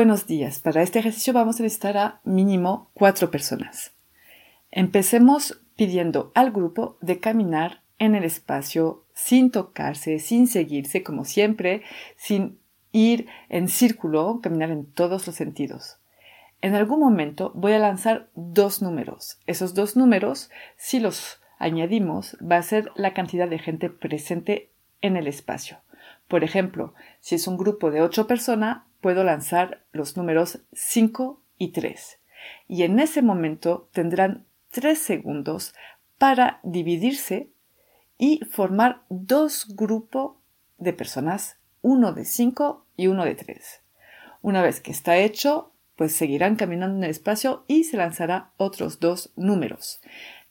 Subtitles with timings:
[0.00, 0.60] Buenos días.
[0.60, 3.92] Para este ejercicio vamos a necesitar a mínimo cuatro personas.
[4.70, 11.82] Empecemos pidiendo al grupo de caminar en el espacio sin tocarse, sin seguirse como siempre,
[12.16, 12.58] sin
[12.92, 15.98] ir en círculo, caminar en todos los sentidos.
[16.62, 19.38] En algún momento voy a lanzar dos números.
[19.44, 20.48] Esos dos números,
[20.78, 24.70] si los añadimos, va a ser la cantidad de gente presente
[25.02, 25.76] en el espacio.
[26.30, 31.72] Por ejemplo, si es un grupo de ocho personas, puedo lanzar los números 5 y
[31.72, 32.20] 3.
[32.68, 35.74] Y en ese momento tendrán 3 segundos
[36.18, 37.50] para dividirse
[38.16, 40.36] y formar dos grupos
[40.78, 43.82] de personas, uno de 5 y uno de 3.
[44.40, 49.00] Una vez que está hecho, pues seguirán caminando en el espacio y se lanzará otros
[49.00, 50.00] dos números.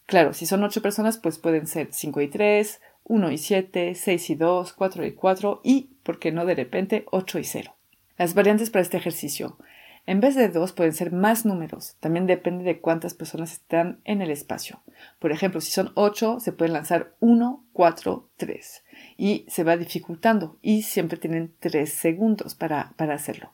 [0.06, 4.30] Claro, si son 8 personas, pues pueden ser 5 y 3, 1 y 7, 6
[4.30, 7.76] y 2, 4 y 4 y, ¿por qué no de repente, 8 y 0?
[8.18, 9.58] Las variantes para este ejercicio.
[10.06, 11.96] En vez de dos pueden ser más números.
[12.00, 14.82] También depende de cuántas personas están en el espacio.
[15.20, 18.84] Por ejemplo, si son ocho, se pueden lanzar uno, cuatro, tres.
[19.18, 20.58] Y se va dificultando.
[20.62, 23.54] Y siempre tienen tres segundos para, para hacerlo.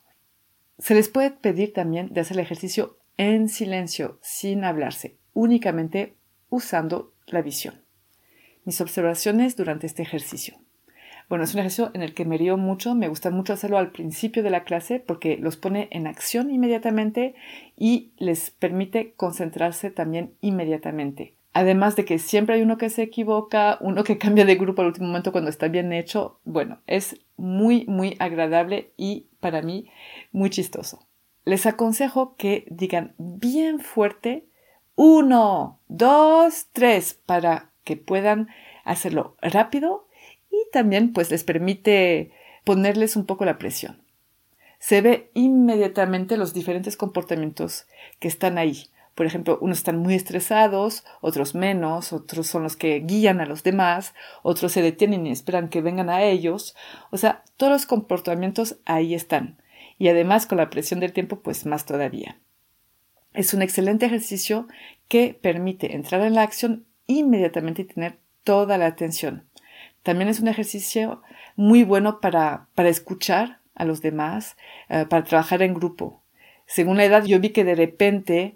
[0.79, 6.15] Se les puede pedir también de hacer el ejercicio en silencio, sin hablarse, únicamente
[6.49, 7.84] usando la visión.
[8.65, 10.57] Mis observaciones durante este ejercicio.
[11.27, 13.91] Bueno, es un ejercicio en el que me río mucho, me gusta mucho hacerlo al
[13.91, 17.33] principio de la clase porque los pone en acción inmediatamente
[17.75, 21.33] y les permite concentrarse también inmediatamente.
[21.53, 24.89] Además de que siempre hay uno que se equivoca, uno que cambia de grupo al
[24.89, 26.39] último momento cuando está bien hecho.
[26.43, 29.89] Bueno, es muy, muy agradable y para mí
[30.31, 31.07] muy chistoso.
[31.43, 34.47] Les aconsejo que digan bien fuerte
[34.95, 38.49] uno, dos, tres para que puedan
[38.83, 40.07] hacerlo rápido
[40.51, 42.31] y también pues les permite
[42.65, 44.01] ponerles un poco la presión.
[44.79, 47.87] Se ve inmediatamente los diferentes comportamientos
[48.19, 48.87] que están ahí.
[49.15, 53.63] Por ejemplo, unos están muy estresados, otros menos, otros son los que guían a los
[53.63, 54.13] demás,
[54.43, 56.75] otros se detienen y esperan que vengan a ellos.
[57.11, 59.61] O sea, todos los comportamientos ahí están.
[59.97, 62.37] Y además con la presión del tiempo, pues más todavía.
[63.33, 64.67] Es un excelente ejercicio
[65.07, 69.43] que permite entrar en la acción inmediatamente y tener toda la atención.
[70.03, 71.21] También es un ejercicio
[71.55, 74.55] muy bueno para, para escuchar a los demás,
[74.89, 76.21] eh, para trabajar en grupo.
[76.65, 78.55] Según la edad, yo vi que de repente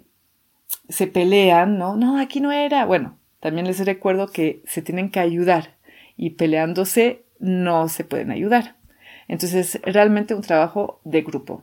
[0.88, 1.96] se pelean, ¿no?
[1.96, 2.84] No, aquí no era.
[2.84, 5.76] Bueno, también les recuerdo que se tienen que ayudar
[6.16, 8.76] y peleándose no se pueden ayudar.
[9.28, 11.62] Entonces, es realmente un trabajo de grupo.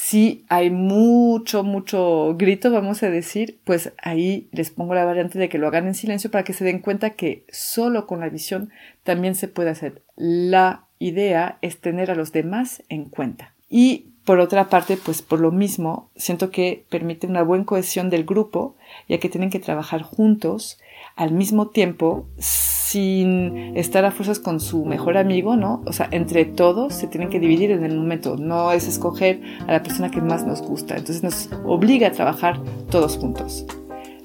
[0.00, 5.48] Si hay mucho, mucho grito, vamos a decir, pues ahí les pongo la variante de
[5.48, 8.70] que lo hagan en silencio para que se den cuenta que solo con la visión
[9.02, 10.02] también se puede hacer.
[10.14, 13.54] La idea es tener a los demás en cuenta.
[13.68, 18.24] Y por otra parte, pues por lo mismo, siento que permite una buena cohesión del
[18.24, 18.76] grupo,
[19.08, 20.78] ya que tienen que trabajar juntos
[21.18, 25.82] al mismo tiempo sin estar a fuerzas con su mejor amigo, ¿no?
[25.84, 29.72] O sea, entre todos se tienen que dividir en el momento, no es escoger a
[29.72, 33.66] la persona que más nos gusta, entonces nos obliga a trabajar todos juntos.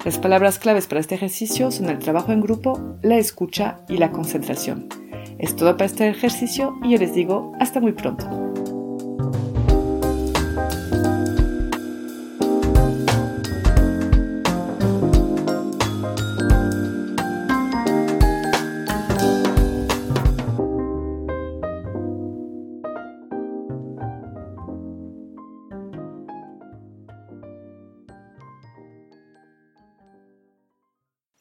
[0.04, 4.12] Las palabras claves para este ejercicio son el trabajo en grupo, la escucha y la
[4.12, 4.88] concentración.
[5.38, 8.43] Es todo para este ejercicio y yo les digo hasta muy pronto.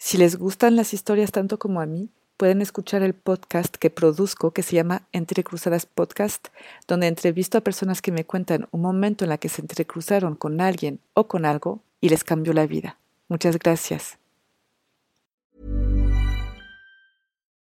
[0.05, 4.51] Si les gustan las historias tanto como a mí, pueden escuchar el podcast que produzco
[4.51, 6.49] que se llama Entre Cruzadas Podcast,
[6.89, 10.59] donde entrevisto a personas que me cuentan un momento en la que se entrecruzaron con
[10.59, 12.97] alguien o con algo y les cambió la vida.
[13.29, 14.17] Muchas gracias.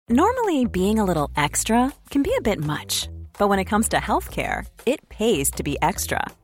[0.08, 3.08] Normally being a little extra can be a bit much,
[3.38, 6.24] but when it comes to healthcare, it pays to be extra.